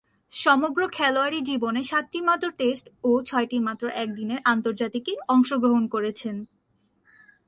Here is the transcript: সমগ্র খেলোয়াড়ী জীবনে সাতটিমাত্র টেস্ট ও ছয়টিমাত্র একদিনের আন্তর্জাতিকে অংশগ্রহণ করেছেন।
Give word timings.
সমগ্র 0.33 0.81
খেলোয়াড়ী 0.87 1.39
জীবনে 1.41 1.81
সাতটিমাত্র 1.83 2.45
টেস্ট 2.51 2.85
ও 3.03 3.11
ছয়টিমাত্র 3.25 3.83
একদিনের 3.95 4.39
আন্তর্জাতিকে 4.45 5.13
অংশগ্রহণ 5.27 5.83
করেছেন। 5.87 6.35